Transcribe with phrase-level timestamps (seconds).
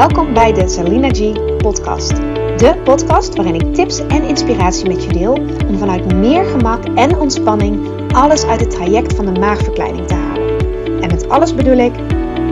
[0.00, 2.16] Welkom bij de Salina G podcast.
[2.56, 5.32] De podcast waarin ik tips en inspiratie met je deel
[5.68, 10.58] om vanuit meer gemak en ontspanning alles uit het traject van de maagverkleining te halen.
[11.02, 11.92] En met alles bedoel ik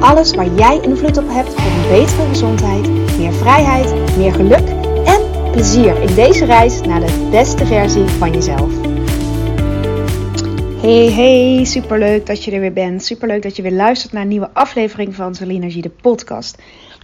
[0.00, 2.88] alles waar jij invloed op hebt voor een betere gezondheid,
[3.18, 4.68] meer vrijheid, meer geluk
[5.04, 8.72] en plezier in deze reis naar de beste versie van jezelf.
[10.80, 13.04] Hey, hey, superleuk dat je er weer bent.
[13.04, 16.58] Superleuk dat je weer luistert naar een nieuwe aflevering van Salina G de podcast.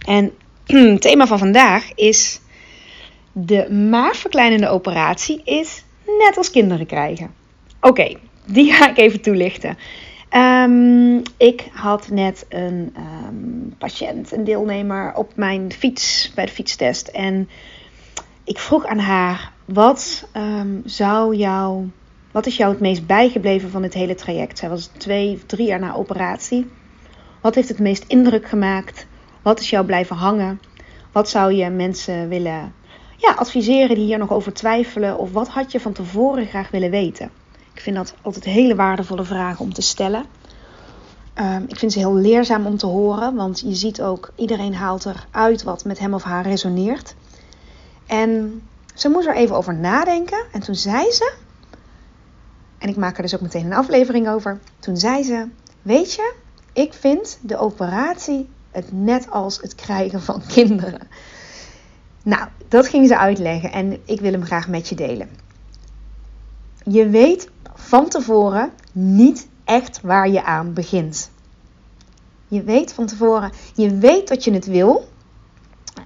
[0.05, 0.31] En
[0.65, 2.39] het thema van vandaag is
[3.31, 7.33] de maagverkleinende operatie is net als kinderen krijgen.
[7.81, 9.77] Oké, die ga ik even toelichten.
[10.31, 17.07] Um, ik had net een um, patiënt, een deelnemer op mijn fiets bij de fietstest.
[17.07, 17.49] En
[18.43, 21.89] ik vroeg aan haar: wat um, zou jou,
[22.31, 24.57] wat is jou het meest bijgebleven van het hele traject?
[24.57, 26.67] Zij was twee, drie jaar na operatie.
[27.41, 29.07] Wat heeft het meest indruk gemaakt?
[29.45, 30.61] Wat is jou blijven hangen?
[31.11, 32.73] Wat zou je mensen willen
[33.17, 35.17] ja, adviseren die hier nog over twijfelen?
[35.17, 37.29] Of wat had je van tevoren graag willen weten?
[37.73, 40.25] Ik vind dat altijd hele waardevolle vragen om te stellen.
[41.41, 45.05] Um, ik vind ze heel leerzaam om te horen, want je ziet ook, iedereen haalt
[45.05, 47.15] eruit wat met hem of haar resoneert.
[48.05, 48.61] En
[48.93, 51.33] ze moest er even over nadenken en toen zei ze,
[52.77, 55.47] en ik maak er dus ook meteen een aflevering over, toen zei ze,
[55.81, 56.33] weet je,
[56.73, 61.07] ik vind de operatie het net als het krijgen van kinderen.
[62.23, 65.29] Nou, dat ging ze uitleggen en ik wil hem graag met je delen.
[66.83, 71.29] Je weet van tevoren niet echt waar je aan begint.
[72.47, 75.07] Je weet van tevoren, je weet dat je het wil.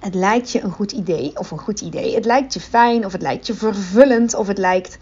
[0.00, 2.14] Het lijkt je een goed idee of een goed idee.
[2.14, 4.98] Het lijkt je fijn of het lijkt je vervullend of het lijkt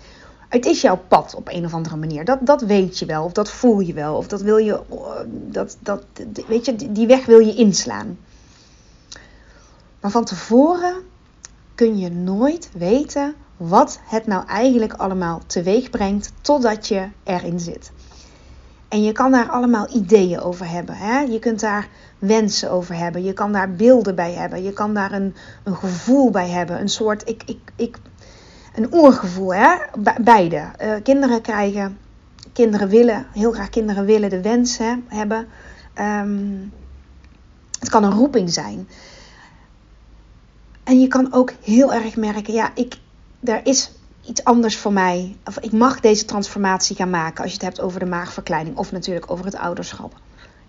[0.49, 2.25] het is jouw pad op een of andere manier.
[2.25, 4.81] Dat, dat weet je wel, of dat voel je wel, of dat wil je,
[5.27, 6.05] dat, dat,
[6.47, 8.19] weet je, die weg wil je inslaan.
[10.01, 10.95] Maar van tevoren
[11.75, 17.91] kun je nooit weten wat het nou eigenlijk allemaal teweeg brengt totdat je erin zit.
[18.89, 20.95] En je kan daar allemaal ideeën over hebben.
[20.95, 21.21] Hè?
[21.21, 21.89] Je kunt daar
[22.19, 23.25] wensen over hebben.
[23.25, 24.63] Je kan daar beelden bij hebben.
[24.63, 25.35] Je kan daar een,
[25.65, 26.81] een gevoel bij hebben.
[26.81, 27.99] Een soort, ik, ik, ik
[28.79, 29.77] een oergevoel, hè?
[30.21, 30.71] beide.
[30.83, 31.99] Uh, kinderen krijgen,
[32.53, 34.79] kinderen willen, heel graag kinderen willen de wens
[35.09, 35.49] hebben.
[36.01, 36.73] Um,
[37.79, 38.89] het kan een roeping zijn.
[40.85, 42.95] En je kan ook heel erg merken, ja, ik,
[43.41, 43.93] er is
[44.27, 45.37] iets anders voor mij.
[45.45, 48.93] Of ik mag deze transformatie gaan maken als je het hebt over de maagverkleining of
[48.93, 50.13] natuurlijk over het ouderschap.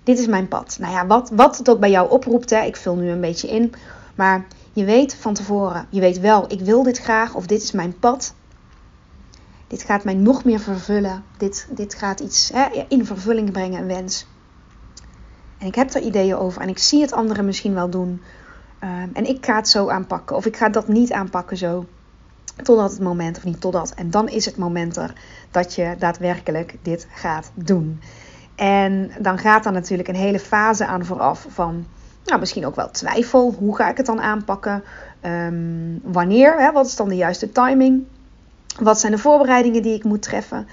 [0.03, 0.78] Dit is mijn pad.
[0.80, 3.47] Nou ja, wat, wat het ook bij jou oproept, hè, ik vul nu een beetje
[3.47, 3.74] in.
[4.16, 4.46] Maar
[4.79, 8.00] je weet van tevoren, je weet wel, ik wil dit graag of dit is mijn
[8.00, 8.34] pad.
[9.67, 11.23] Dit gaat mij nog meer vervullen.
[11.38, 14.28] Dit, dit gaat iets hè, in vervulling brengen, een wens.
[15.57, 18.22] En ik heb er ideeën over en ik zie het anderen misschien wel doen.
[18.84, 21.85] Um, en ik ga het zo aanpakken of ik ga dat niet aanpakken zo.
[22.63, 23.94] Totdat het moment, of niet totdat.
[23.96, 25.13] En dan is het moment er
[25.51, 28.01] dat je daadwerkelijk dit gaat doen.
[28.56, 31.85] En dan gaat er natuurlijk een hele fase aan vooraf van
[32.25, 33.56] nou, misschien ook wel twijfel.
[33.59, 34.84] Hoe ga ik het dan aanpakken?
[35.25, 36.59] Um, wanneer?
[36.59, 36.72] Hè?
[36.72, 38.03] Wat is dan de juiste timing?
[38.80, 40.68] Wat zijn de voorbereidingen die ik moet treffen?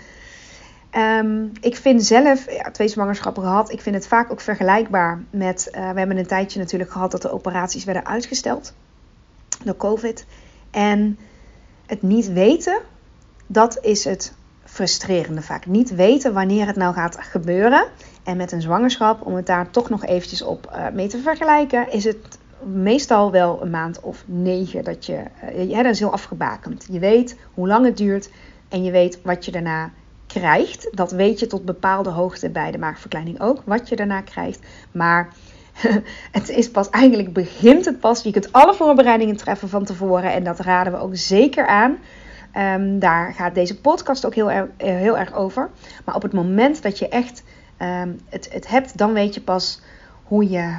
[0.96, 5.68] Um, ik vind zelf, ja, twee zwangerschappen gehad, ik vind het vaak ook vergelijkbaar met,
[5.70, 8.74] uh, we hebben een tijdje natuurlijk gehad dat de operaties werden uitgesteld
[9.64, 10.26] door COVID.
[10.70, 11.18] En
[11.86, 12.80] het niet weten,
[13.46, 14.34] dat is het
[14.76, 15.66] frustrerende vaak.
[15.66, 17.86] Niet weten wanneer het nou gaat gebeuren.
[18.24, 21.92] En met een zwangerschap, om het daar toch nog eventjes op uh, mee te vergelijken,
[21.92, 25.22] is het meestal wel een maand of negen dat je,
[25.54, 26.86] uh, ja, dat is heel afgebakend.
[26.90, 28.30] Je weet hoe lang het duurt
[28.68, 29.90] en je weet wat je daarna
[30.26, 30.88] krijgt.
[30.90, 34.66] Dat weet je tot bepaalde hoogte bij de maagverkleining ook, wat je daarna krijgt.
[34.92, 35.32] Maar
[36.38, 38.22] het is pas eigenlijk begint het pas.
[38.22, 41.96] Je kunt alle voorbereidingen treffen van tevoren en dat raden we ook zeker aan.
[42.58, 45.70] Um, daar gaat deze podcast ook heel, er, heel erg over.
[46.04, 47.42] Maar op het moment dat je echt
[47.82, 49.80] um, het, het hebt, dan weet je pas
[50.22, 50.78] hoe je.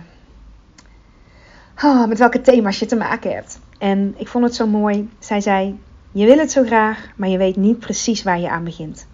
[1.83, 3.59] Oh, met welke thema's je te maken hebt.
[3.77, 5.09] En ik vond het zo mooi.
[5.19, 5.79] Zij zei:
[6.11, 9.07] Je wil het zo graag, maar je weet niet precies waar je aan begint.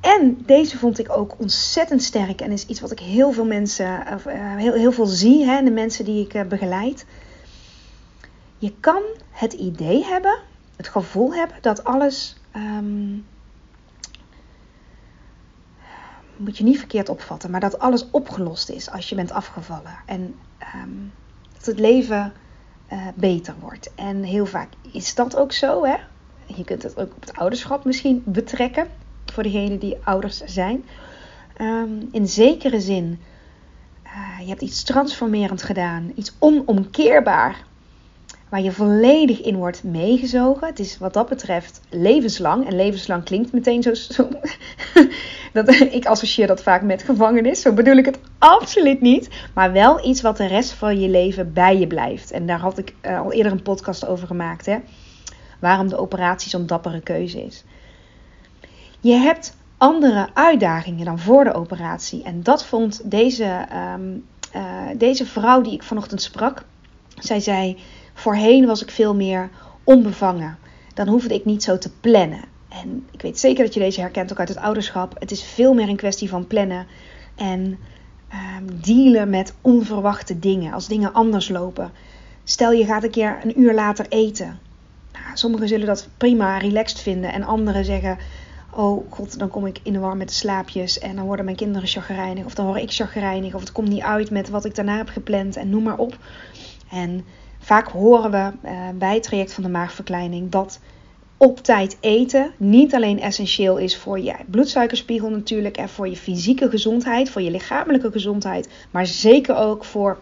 [0.00, 4.06] En deze vond ik ook ontzettend sterk en is iets wat ik heel veel mensen,
[4.14, 7.04] of, uh, heel, heel veel zie, hè, de mensen die ik uh, begeleid.
[8.58, 10.38] Je kan het idee hebben,
[10.82, 13.26] het gevoel hebben dat alles um,
[16.36, 19.96] moet je niet verkeerd opvatten, maar dat alles opgelost is als je bent afgevallen.
[20.06, 20.34] En
[20.74, 21.12] um,
[21.52, 22.32] dat het leven
[22.92, 23.94] uh, beter wordt.
[23.94, 25.84] En heel vaak is dat ook zo.
[25.84, 25.96] Hè?
[26.46, 28.86] Je kunt het ook op het ouderschap misschien betrekken,
[29.26, 30.84] voor degenen die ouders zijn.
[31.60, 33.20] Um, in zekere zin,
[34.04, 37.64] uh, je hebt iets transformerend gedaan, iets onomkeerbaar,
[38.52, 40.66] waar je volledig in wordt meegezogen.
[40.66, 42.66] Het is wat dat betreft levenslang.
[42.66, 43.94] En levenslang klinkt meteen zo.
[43.94, 44.28] zo
[45.52, 47.60] dat, ik associeer dat vaak met gevangenis.
[47.60, 49.28] Zo bedoel ik het absoluut niet.
[49.54, 52.30] Maar wel iets wat de rest van je leven bij je blijft.
[52.30, 54.66] En daar had ik uh, al eerder een podcast over gemaakt.
[54.66, 54.78] Hè?
[55.60, 57.64] Waarom de operatie zo'n dappere keuze is.
[59.00, 62.22] Je hebt andere uitdagingen dan voor de operatie.
[62.22, 64.24] En dat vond deze, um,
[64.56, 64.62] uh,
[64.96, 66.64] deze vrouw die ik vanochtend sprak.
[67.18, 67.78] Zij zei:
[68.14, 69.50] Voorheen was ik veel meer
[69.84, 70.58] onbevangen.
[70.94, 72.44] Dan hoefde ik niet zo te plannen.
[72.68, 75.16] En ik weet zeker dat je deze herkent ook uit het ouderschap.
[75.18, 76.86] Het is veel meer een kwestie van plannen
[77.34, 77.78] en
[78.32, 80.72] um, dealen met onverwachte dingen.
[80.72, 81.92] Als dingen anders lopen.
[82.44, 84.58] Stel je gaat een keer een uur later eten.
[85.12, 87.32] Nou, sommigen zullen dat prima relaxed vinden.
[87.32, 88.18] En anderen zeggen:
[88.70, 90.98] Oh god, dan kom ik in de war met de slaapjes.
[90.98, 92.44] En dan worden mijn kinderen chagrijnig.
[92.44, 93.54] Of dan word ik chagrijnig.
[93.54, 95.56] Of het komt niet uit met wat ik daarna heb gepland.
[95.56, 96.18] En noem maar op.
[96.90, 97.24] En
[97.62, 100.80] vaak horen we uh, bij het traject van de maagverkleining dat
[101.36, 106.70] op tijd eten niet alleen essentieel is voor je bloedsuikerspiegel natuurlijk en voor je fysieke
[106.70, 110.18] gezondheid, voor je lichamelijke gezondheid, maar zeker ook voor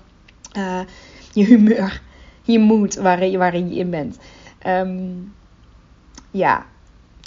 [0.56, 0.80] uh,
[1.32, 2.02] je humeur,
[2.42, 4.18] je moed waarin, je in bent.
[4.66, 5.32] Um,
[6.30, 6.66] ja,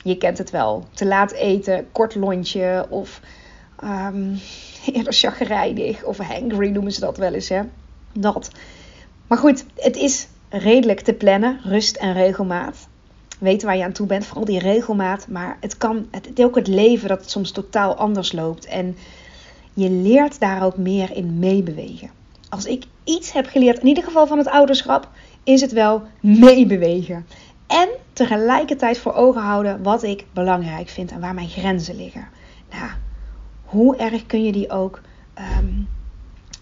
[0.04, 0.88] je kent het wel.
[0.94, 3.22] Te laat eten, kort lontje of
[3.84, 4.40] um,
[4.94, 7.50] eerder chagrijnig of hangry noemen ze dat wel eens.
[7.50, 7.62] Hè?
[8.14, 8.52] Dat.
[9.28, 12.88] Maar goed, het is redelijk te plannen, rust en regelmaat.
[13.40, 15.28] Weten waar je aan toe bent, vooral die regelmaat.
[15.28, 18.66] Maar het kan, het is ook het leven dat het soms totaal anders loopt.
[18.66, 18.98] En
[19.74, 22.10] je leert daar ook meer in meebewegen.
[22.50, 25.10] Als ik iets heb geleerd, in ieder geval van het ouderschap,
[25.44, 27.26] is het wel meebewegen.
[27.68, 32.28] En tegelijkertijd voor ogen houden wat ik belangrijk vind en waar mijn grenzen liggen.
[32.72, 32.92] Nou,
[33.64, 35.02] hoe erg kun je die ook
[35.60, 35.88] um,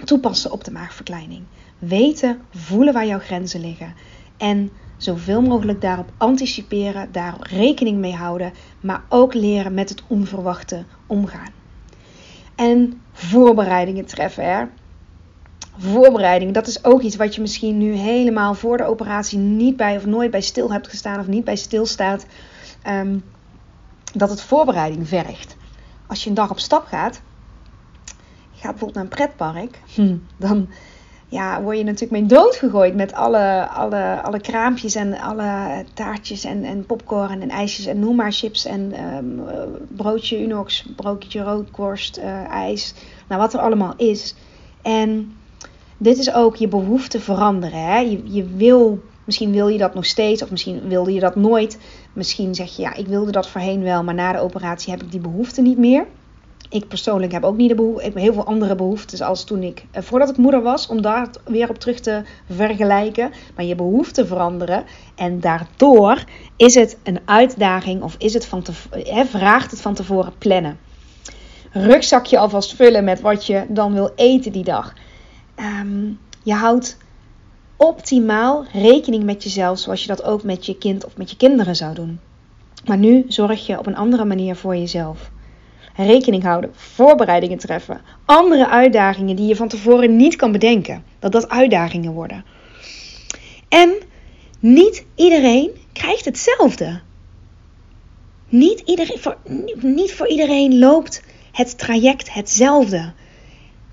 [0.03, 1.43] toepassen op de maagverkleining?
[1.81, 3.93] Weten, voelen waar jouw grenzen liggen.
[4.37, 10.85] En zoveel mogelijk daarop anticiperen, daar rekening mee houden, maar ook leren met het onverwachte
[11.07, 11.51] omgaan.
[12.55, 14.45] En voorbereidingen treffen.
[14.45, 14.65] Hè?
[15.77, 19.95] Voorbereiding, dat is ook iets wat je misschien nu helemaal voor de operatie niet bij
[19.95, 22.25] of nooit bij stil hebt gestaan of niet bij stilstaat.
[22.87, 23.23] Um,
[24.13, 25.55] dat het voorbereiding vergt.
[26.07, 27.21] Als je een dag op stap gaat,
[28.51, 29.81] je gaat bijvoorbeeld naar een pretpark,
[30.47, 30.67] dan
[31.31, 36.63] ja, word je natuurlijk mee doodgegooid met alle, alle, alle kraampjes en alle taartjes en,
[36.63, 39.41] en popcorn en ijsjes en noem maar chips en um,
[39.87, 42.93] broodje Unox, broodje roodkorst, uh, ijs.
[43.27, 44.35] Nou, wat er allemaal is.
[44.81, 45.33] En
[45.97, 47.85] dit is ook je behoefte veranderen.
[47.85, 47.99] Hè?
[47.99, 51.79] Je, je wil, misschien wil je dat nog steeds of misschien wilde je dat nooit.
[52.13, 55.11] Misschien zeg je, ja, ik wilde dat voorheen wel, maar na de operatie heb ik
[55.11, 56.05] die behoefte niet meer.
[56.71, 58.05] Ik persoonlijk heb ook niet de behoefte.
[58.05, 61.01] Ik heb heel veel andere behoeftes als toen ik, eh, voordat ik moeder was, om
[61.01, 63.31] daar weer op terug te vergelijken.
[63.55, 64.83] Maar je behoeften veranderen.
[65.15, 66.23] En daardoor
[66.55, 70.79] is het een uitdaging of is het van te, hè, vraagt het van tevoren plannen.
[71.71, 74.93] Rugzakje alvast vullen met wat je dan wil eten die dag.
[75.81, 76.97] Um, je houdt
[77.77, 81.75] optimaal rekening met jezelf, zoals je dat ook met je kind of met je kinderen
[81.75, 82.19] zou doen.
[82.85, 85.31] Maar nu zorg je op een andere manier voor jezelf
[86.05, 91.49] rekening houden, voorbereidingen treffen, andere uitdagingen die je van tevoren niet kan bedenken, dat dat
[91.49, 92.45] uitdagingen worden.
[93.69, 93.93] En
[94.59, 96.99] niet iedereen krijgt hetzelfde.
[98.49, 99.37] Niet, iedereen, voor,
[99.81, 103.11] niet voor iedereen loopt het traject hetzelfde.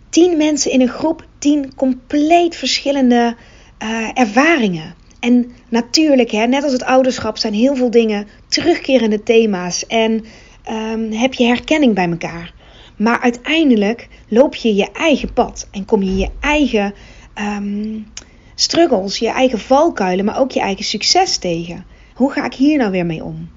[0.09, 3.37] Tien mensen in een groep, tien compleet verschillende
[3.83, 4.95] uh, ervaringen.
[5.21, 9.87] En natuurlijk, hè, net als het ouderschap, zijn heel veel dingen terugkerende thema's.
[9.87, 10.25] En
[10.71, 12.55] um, heb je herkenning bij elkaar.
[12.97, 16.95] Maar uiteindelijk loop je je eigen pad en kom je je eigen
[17.35, 18.07] um,
[18.55, 21.85] struggles, je eigen valkuilen, maar ook je eigen succes tegen.
[22.15, 23.49] Hoe ga ik hier nou weer mee om?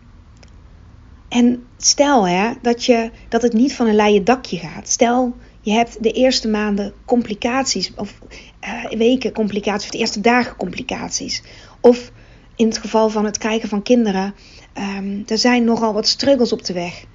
[1.29, 4.89] En stel hè, dat, je, dat het niet van een leien dakje gaat.
[4.89, 8.19] Stel je hebt de eerste maanden complicaties, of
[8.63, 11.43] uh, weken complicaties, of de eerste dagen complicaties.
[11.81, 12.11] Of
[12.61, 14.33] in het geval van het krijgen van kinderen,
[14.77, 17.05] Um, er zijn nogal wat struggles op de weg.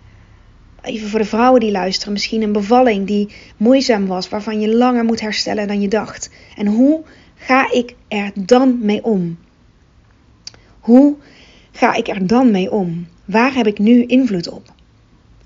[0.82, 5.04] Even voor de vrouwen die luisteren, misschien een bevalling die moeizaam was, waarvan je langer
[5.04, 6.30] moet herstellen dan je dacht.
[6.56, 7.02] En hoe
[7.34, 9.38] ga ik er dan mee om?
[10.80, 11.16] Hoe
[11.72, 13.06] ga ik er dan mee om?
[13.24, 14.72] Waar heb ik nu invloed op?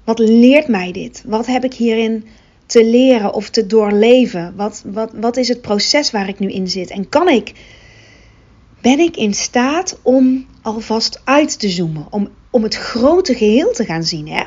[0.05, 1.23] Wat leert mij dit?
[1.27, 2.25] Wat heb ik hierin
[2.67, 4.53] te leren of te doorleven?
[4.57, 6.91] Wat, wat, wat is het proces waar ik nu in zit?
[6.91, 7.53] En kan ik
[8.81, 13.85] ben ik in staat om alvast uit te zoomen, om, om het grote geheel te
[13.85, 14.29] gaan zien.
[14.29, 14.43] Hè?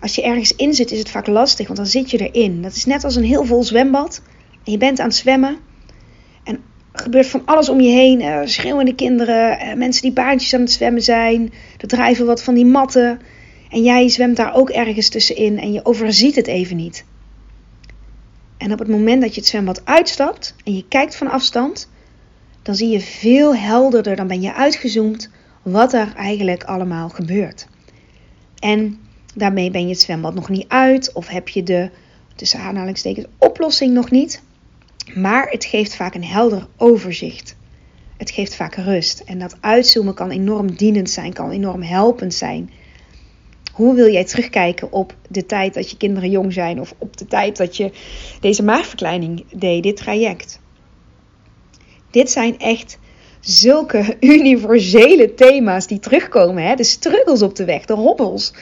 [0.00, 2.62] Als je ergens in zit, is het vaak lastig, want dan zit je erin.
[2.62, 4.22] Dat is net als een heel vol zwembad.
[4.64, 5.56] En je bent aan het zwemmen.
[6.44, 6.60] En
[6.92, 8.20] er gebeurt van alles om je heen.
[8.20, 11.52] Uh, schreeuwende kinderen, uh, mensen die baantjes aan het zwemmen zijn.
[11.78, 13.20] Er drijven wat van die matten.
[13.70, 17.04] En jij zwemt daar ook ergens tussenin en je overziet het even niet.
[18.56, 21.88] En op het moment dat je het zwembad uitstapt en je kijkt van afstand,
[22.68, 25.30] dan zie je veel helderder, dan ben je uitgezoomd
[25.62, 27.66] wat er eigenlijk allemaal gebeurt.
[28.58, 28.98] En
[29.34, 31.90] daarmee ben je het zwembad nog niet uit of heb je de,
[32.34, 34.42] tussen oplossing nog niet.
[35.14, 37.56] Maar het geeft vaak een helder overzicht.
[38.16, 39.20] Het geeft vaak rust.
[39.20, 42.70] En dat uitzoomen kan enorm dienend zijn, kan enorm helpend zijn.
[43.72, 47.26] Hoe wil jij terugkijken op de tijd dat je kinderen jong zijn of op de
[47.26, 47.92] tijd dat je
[48.40, 50.60] deze maagverkleining deed, dit traject?
[52.10, 52.98] Dit zijn echt
[53.40, 56.62] zulke universele thema's die terugkomen.
[56.62, 56.74] Hè?
[56.74, 58.52] De struggles op de weg, de hobbels.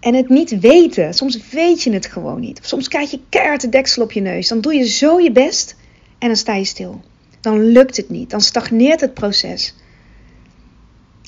[0.00, 1.14] En het niet weten.
[1.14, 2.60] Soms weet je het gewoon niet.
[2.62, 4.48] Soms krijg je keihard de deksel op je neus.
[4.48, 5.76] Dan doe je zo je best
[6.18, 7.00] en dan sta je stil.
[7.40, 8.30] Dan lukt het niet.
[8.30, 9.74] Dan stagneert het proces.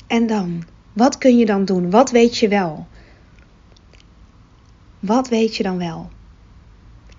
[0.07, 0.63] En dan?
[0.93, 1.89] Wat kun je dan doen?
[1.89, 2.87] Wat weet je wel?
[4.99, 6.09] Wat weet je dan wel?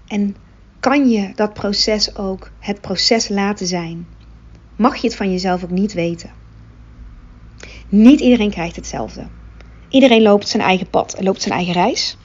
[0.06, 0.36] En
[0.80, 4.06] kan je dat proces ook het proces laten zijn?
[4.80, 6.30] Mag je het van jezelf ook niet weten?
[7.88, 9.26] Niet iedereen krijgt hetzelfde.
[9.88, 12.16] Iedereen loopt zijn eigen pad en loopt zijn eigen reis.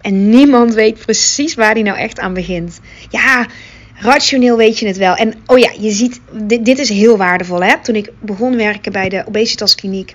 [0.00, 2.80] En niemand weet precies waar hij nou echt aan begint.
[3.10, 3.46] Ja,
[3.94, 5.14] rationeel weet je het wel.
[5.14, 7.62] En oh ja, je ziet, dit, dit is heel waardevol.
[7.62, 7.78] Hè?
[7.82, 10.14] Toen ik begon werken bij de obesitaskliniek,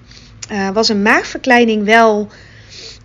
[0.52, 2.30] uh, was een maagverkleining wel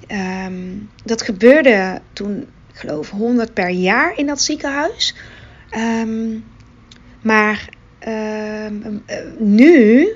[0.09, 2.41] Um, dat gebeurde toen,
[2.73, 5.15] ik geloof, 100 per jaar in dat ziekenhuis.
[5.77, 6.45] Um,
[7.25, 7.69] maar
[8.09, 8.67] uh,
[9.39, 10.09] nu,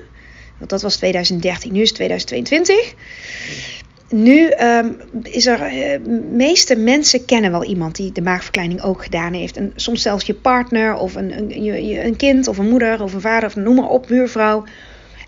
[0.57, 2.93] want dat was 2013, nu is 2022.
[4.09, 4.49] Nu
[5.23, 9.57] is er, de uh, meeste mensen kennen wel iemand die de maagverkleining ook gedaan heeft.
[9.57, 13.21] En soms zelfs je partner of een, een, een kind of een moeder of een
[13.21, 14.63] vader of noem maar op, buurvrouw.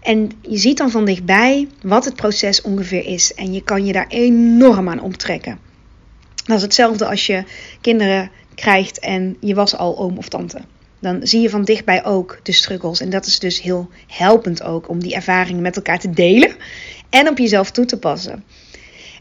[0.01, 3.33] En je ziet dan van dichtbij wat het proces ongeveer is.
[3.33, 5.59] En je kan je daar enorm aan optrekken.
[6.45, 7.43] Dat is hetzelfde als je
[7.81, 10.61] kinderen krijgt en je was al oom of tante.
[11.01, 12.99] Dan zie je van dichtbij ook de struggles.
[12.99, 16.55] En dat is dus heel helpend ook om die ervaringen met elkaar te delen
[17.09, 18.43] en op jezelf toe te passen.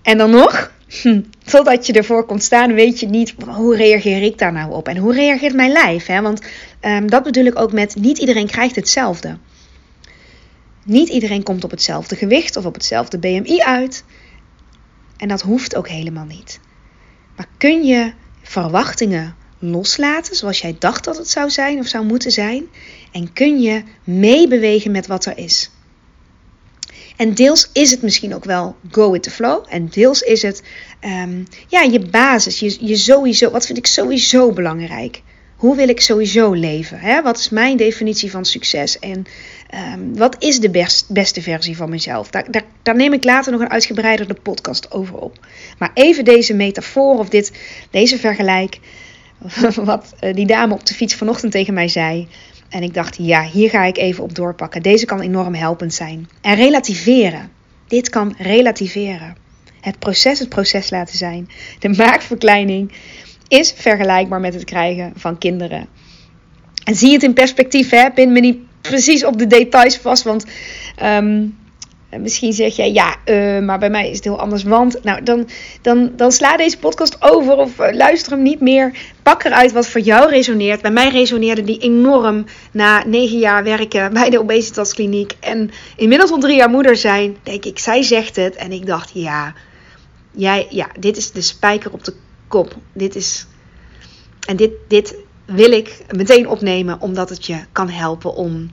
[0.02, 0.72] En dan nog,
[1.52, 4.96] totdat je ervoor komt staan, weet je niet hoe reageer ik daar nou op en
[4.96, 6.06] hoe reageert mijn lijf.
[6.06, 6.20] Hè?
[6.20, 6.40] Want
[6.80, 9.38] um, dat bedoel ik ook met niet iedereen krijgt hetzelfde.
[10.84, 14.04] Niet iedereen komt op hetzelfde gewicht of op hetzelfde BMI uit.
[15.16, 16.60] En dat hoeft ook helemaal niet.
[17.36, 22.30] Maar kun je verwachtingen loslaten zoals jij dacht dat het zou zijn of zou moeten
[22.30, 22.66] zijn?
[23.12, 25.70] En kun je meebewegen met wat er is?
[27.20, 29.64] En deels is het misschien ook wel go with the flow.
[29.68, 30.62] En deels is het
[31.04, 32.60] um, ja, je basis.
[32.60, 35.22] Je, je sowieso, wat vind ik sowieso belangrijk?
[35.56, 36.98] Hoe wil ik sowieso leven?
[36.98, 37.22] Hè?
[37.22, 38.98] Wat is mijn definitie van succes?
[38.98, 39.24] En
[39.94, 42.30] um, wat is de best, beste versie van mezelf?
[42.30, 42.46] Daar,
[42.82, 45.46] daar, neem ik later nog een uitgebreidere podcast over op.
[45.78, 47.52] Maar even deze metafoor of dit,
[47.90, 48.78] deze vergelijk.
[49.84, 52.28] Wat eh, die dame op de fiets vanochtend tegen mij zei.
[52.68, 54.82] En ik dacht, ja, hier ga ik even op doorpakken.
[54.82, 56.28] Deze kan enorm helpend zijn.
[56.40, 57.50] En relativeren.
[57.88, 59.36] Dit kan relativeren.
[59.80, 61.48] Het proces het proces laten zijn.
[61.78, 62.92] De maakverkleining
[63.48, 65.86] is vergelijkbaar met het krijgen van kinderen.
[66.84, 68.10] En zie het in perspectief, hè?
[68.10, 70.46] Pin me niet precies op de details vast, want
[71.02, 71.58] um,
[72.18, 74.62] misschien zeg jij ja, uh, maar bij mij is het heel anders.
[74.62, 75.48] Want, nou, dan,
[75.82, 78.98] dan, dan sla deze podcast over of uh, luister hem niet meer.
[79.22, 80.82] Pak eruit wat voor jou resoneert.
[80.82, 86.38] Bij mij resoneerde die enorm na negen jaar werken bij de obesitaskliniek en inmiddels al
[86.38, 87.36] drie jaar moeder zijn.
[87.42, 89.54] Denk ik, zij zegt het en ik dacht, ja,
[90.30, 92.14] jij, ja, dit is de spijker op de
[92.48, 92.76] kop.
[92.92, 93.46] Dit is.
[94.46, 95.14] En dit, dit
[95.44, 98.70] wil ik meteen opnemen, omdat het je kan helpen om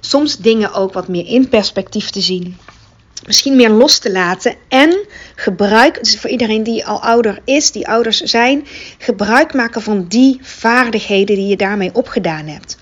[0.00, 2.56] soms dingen ook wat meer in perspectief te zien.
[3.26, 7.88] Misschien meer los te laten en gebruik, dus voor iedereen die al ouder is, die
[7.88, 8.66] ouders zijn,
[8.98, 12.76] gebruik maken van die vaardigheden die je daarmee opgedaan hebt.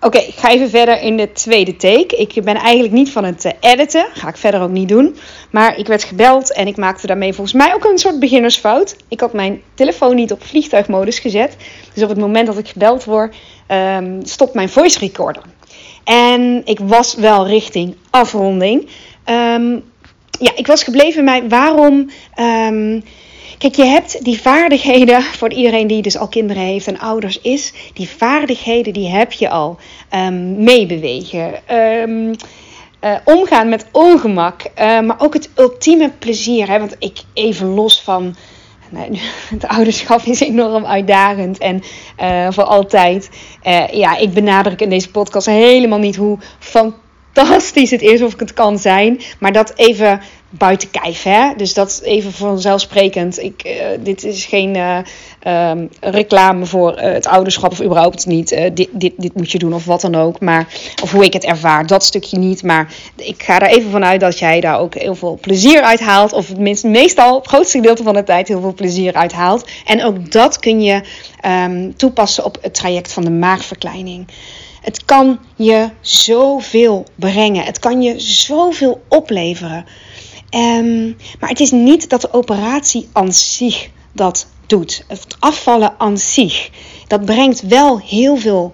[0.00, 2.16] Oké, ik ga even verder in de tweede take.
[2.16, 4.06] Ik ben eigenlijk niet van het eh, editen.
[4.12, 5.16] Ga ik verder ook niet doen.
[5.50, 8.96] Maar ik werd gebeld en ik maakte daarmee volgens mij ook een soort beginnersfout.
[9.08, 11.56] Ik had mijn telefoon niet op vliegtuigmodus gezet.
[11.94, 13.36] Dus op het moment dat ik gebeld word,
[13.68, 15.42] um, stopt mijn voice recorder.
[16.08, 18.88] En ik was wel richting afronding.
[19.26, 19.84] Um,
[20.40, 22.10] ja, ik was gebleven bij waarom.
[22.40, 23.02] Um,
[23.58, 27.72] Kijk, je hebt die vaardigheden voor iedereen die dus al kinderen heeft en ouders is.
[27.94, 29.78] Die vaardigheden die heb je al.
[30.14, 31.54] Um, meebewegen.
[33.04, 36.68] Uh, omgaan met ongemak, uh, maar ook het ultieme plezier.
[36.68, 36.78] Hè?
[36.78, 38.36] Want ik even los van.
[38.90, 41.82] Nee, het ouderschap is enorm uitdagend en
[42.20, 43.30] uh, voor altijd.
[43.90, 47.06] ja, ik benadruk in deze podcast helemaal niet hoe fantastisch
[47.46, 49.20] het is of ik het kan zijn.
[49.38, 51.22] Maar dat even buiten kijf.
[51.22, 51.50] Hè?
[51.56, 53.42] Dus dat is even vanzelfsprekend.
[53.42, 54.98] Ik, uh, dit is geen uh,
[55.70, 58.48] um, reclame voor uh, het ouderschap of überhaupt niet.
[58.48, 60.40] dit, dit, dit moet je doen of wat dan ook.
[60.40, 60.66] Maar,
[61.02, 62.62] of hoe ik het ervaar, dat stukje niet.
[62.62, 66.32] Maar ik ga er even vanuit dat jij daar ook heel veel plezier uit haalt.
[66.32, 69.68] Of minst, meestal, het grootste gedeelte van de tijd, heel veel plezier uit haalt.
[69.84, 71.02] En ook dat kun je
[71.46, 74.26] um, toepassen op het traject van de maagverkleining.
[74.80, 77.64] Het kan je zoveel brengen.
[77.64, 79.84] Het kan je zoveel opleveren.
[80.54, 85.04] Um, maar het is niet dat de operatie aan zich dat doet.
[85.08, 86.70] Het afvallen aan zich.
[87.06, 88.72] Dat brengt wel heel veel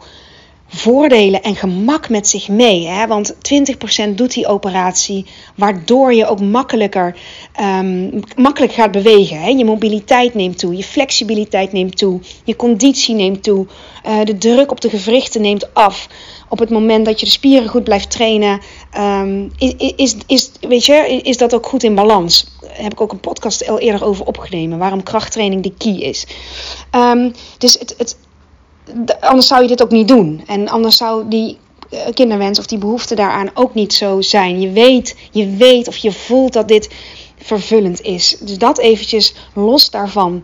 [0.75, 2.87] voordelen en gemak met zich mee.
[2.87, 3.07] Hè?
[3.07, 5.27] Want 20% doet die operatie,
[5.57, 7.17] waardoor je ook makkelijker
[7.61, 9.41] um, makkelijk gaat bewegen.
[9.41, 9.49] Hè?
[9.49, 13.67] Je mobiliteit neemt toe, je flexibiliteit neemt toe, je conditie neemt toe,
[14.07, 16.09] uh, de druk op de gewrichten neemt af
[16.49, 18.61] op het moment dat je de spieren goed blijft trainen,
[18.99, 22.47] um, is, is, is, weet je, is dat ook goed in balans.
[22.61, 26.27] Daar heb ik ook een podcast al eerder over opgenomen, waarom krachttraining de key is.
[26.93, 28.17] Um, dus het, het,
[29.21, 30.43] anders zou je dit ook niet doen.
[30.47, 31.59] En anders zou die
[31.91, 34.61] eh, kinderwens of die behoefte daaraan ook niet zo zijn.
[34.61, 36.91] Je weet, je weet of je voelt dat dit
[37.37, 38.37] vervullend is.
[38.41, 40.43] Dus dat eventjes los daarvan.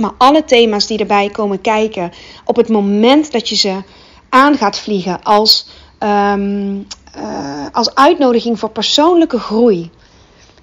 [0.00, 2.12] Maar alle thema's die erbij komen kijken,
[2.44, 3.82] op het moment dat je ze
[4.28, 5.66] aan gaat vliegen als,
[5.98, 6.86] um,
[7.16, 9.90] uh, als uitnodiging voor persoonlijke groei.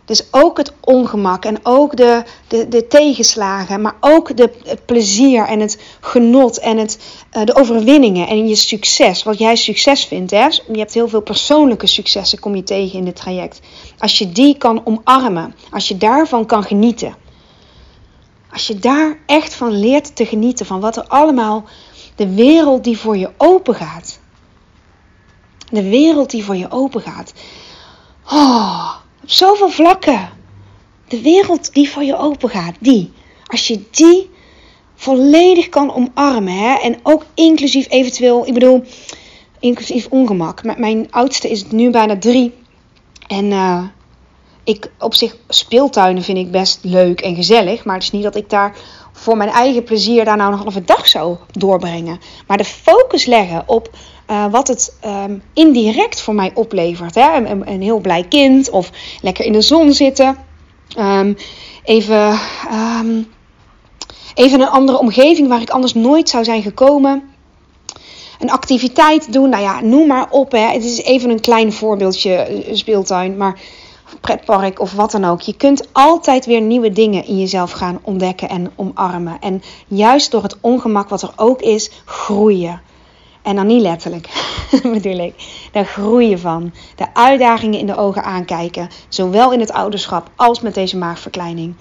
[0.09, 5.45] Dus ook het ongemak en ook de, de, de tegenslagen, maar ook de, het plezier
[5.45, 6.99] en het genot en het,
[7.37, 9.23] uh, de overwinningen en je succes.
[9.23, 10.31] Wat jij succes vindt.
[10.31, 10.45] Hè?
[10.45, 13.59] Je hebt heel veel persoonlijke successen, kom je tegen in dit traject.
[13.97, 17.15] Als je die kan omarmen, als je daarvan kan genieten.
[18.51, 21.65] Als je daar echt van leert te genieten, van wat er allemaal
[22.15, 24.19] de wereld die voor je open gaat.
[25.71, 27.33] De wereld die voor je open gaat.
[28.31, 28.95] Oh,
[29.31, 30.29] zoveel vlakken.
[31.07, 32.75] De wereld die voor je open gaat.
[32.79, 33.11] Die.
[33.45, 34.29] Als je die
[34.95, 36.53] volledig kan omarmen.
[36.53, 38.83] Hè, en ook inclusief eventueel, ik bedoel,
[39.59, 40.77] inclusief ongemak.
[40.77, 42.53] Mijn oudste is nu bijna drie.
[43.27, 43.83] En uh,
[44.63, 47.85] ik op zich speeltuinen vind ik best leuk en gezellig.
[47.85, 48.77] Maar het is niet dat ik daar
[49.11, 52.19] voor mijn eigen plezier daar nou een halve dag zou doorbrengen.
[52.47, 53.89] Maar de focus leggen op
[54.29, 57.15] uh, wat het um, indirect voor mij oplevert.
[57.15, 57.35] Hè?
[57.35, 60.37] Een, een, heel blij kind of lekker in de zon zitten.
[60.97, 61.37] Um,
[61.83, 62.39] even,
[62.71, 63.27] um,
[64.33, 67.23] even een andere omgeving waar ik anders nooit zou zijn gekomen.
[68.39, 70.51] Een activiteit doen, nou ja, noem maar op.
[70.51, 70.59] Hè.
[70.59, 73.37] Het is even een klein voorbeeldje, eh, speeltuin.
[73.37, 73.59] Maar
[74.21, 75.41] pretpark of wat dan ook.
[75.41, 79.37] Je kunt altijd weer nieuwe dingen in jezelf gaan ontdekken en omarmen.
[79.39, 82.81] En juist door het ongemak wat er ook is, groeien.
[83.41, 84.29] En dan niet letterlijk,
[84.93, 85.33] bedoel ik.
[85.71, 86.73] Daar groeien van.
[86.95, 88.89] De uitdagingen in de ogen aankijken.
[89.09, 91.75] Zowel in het ouderschap als met deze maagverkleining.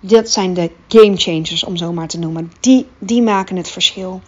[0.00, 2.52] Dat zijn de game changers, om zo maar te noemen.
[2.60, 4.20] Die, die maken het verschil.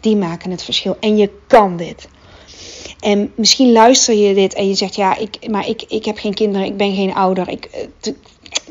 [0.00, 0.96] Die maken het verschil.
[1.00, 2.08] En je kan dit.
[3.00, 6.34] En misschien luister je dit en je zegt: Ja, ik, maar ik, ik heb geen
[6.34, 7.48] kinderen, ik ben geen ouder.
[7.48, 7.88] Ik,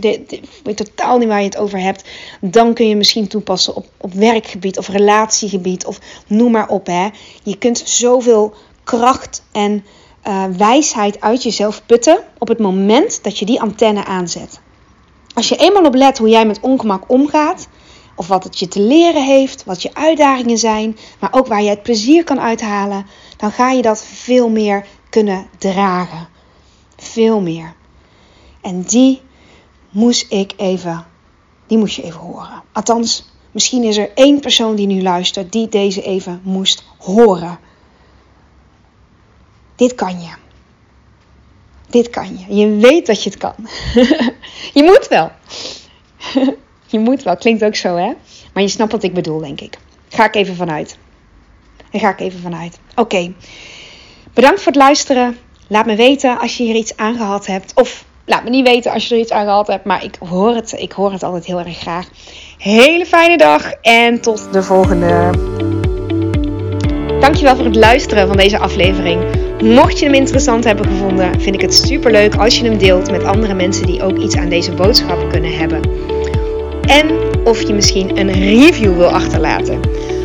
[0.01, 2.03] eh, ik weet totaal niet waar je het over hebt.
[2.41, 6.85] Dan kun je misschien toepassen op, op werkgebied of relatiegebied of noem maar op.
[6.85, 7.09] Hè.
[7.43, 9.85] Je kunt zoveel kracht en
[10.27, 14.59] uh, wijsheid uit jezelf putten op het moment dat je die antenne aanzet.
[15.33, 17.67] Als je eenmaal op let hoe jij met ongemak omgaat,
[18.15, 21.69] of wat het je te leren heeft, wat je uitdagingen zijn, maar ook waar je
[21.69, 23.05] het plezier kan uithalen,
[23.37, 26.27] dan ga je dat veel meer kunnen dragen.
[26.97, 27.73] Veel meer.
[28.61, 29.21] En die
[29.89, 31.05] moest ik even,
[31.67, 32.63] die moest je even horen.
[32.71, 37.59] Althans, misschien is er één persoon die nu luistert die deze even moest horen.
[39.75, 40.29] Dit kan je.
[41.89, 42.55] Dit kan je.
[42.55, 43.55] Je weet dat je het kan.
[44.77, 45.31] je moet wel.
[46.93, 47.37] je moet wel.
[47.37, 48.13] Klinkt ook zo, hè?
[48.53, 49.77] Maar je snapt wat ik bedoel, denk ik.
[50.09, 50.97] Ga ik even vanuit.
[51.91, 52.79] Daar ga ik even vanuit.
[52.95, 53.33] Oké.
[54.33, 55.37] Bedankt voor het luisteren.
[55.67, 57.73] Laat me weten als je hier iets aan gehad hebt.
[57.75, 59.85] Of laat me niet weten als je er iets aan gehad hebt.
[59.85, 60.75] Maar ik hoor het.
[60.77, 62.07] Ik hoor het altijd heel erg graag.
[62.57, 63.71] Hele fijne dag.
[63.81, 65.29] En tot de volgende.
[67.19, 69.21] Dankjewel voor het luisteren van deze aflevering.
[69.61, 73.11] Mocht je hem interessant hebben gevonden, vind ik het super leuk als je hem deelt
[73.11, 75.81] met andere mensen die ook iets aan deze boodschap kunnen hebben.
[76.81, 77.09] En
[77.43, 79.79] of je misschien een review wil achterlaten.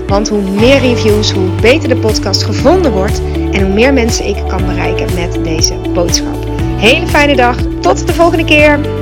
[0.06, 4.36] Want hoe meer reviews, hoe beter de podcast gevonden wordt en hoe meer mensen ik
[4.48, 6.51] kan bereiken met deze boodschap.
[6.82, 9.01] Hele fijne dag, tot de volgende keer!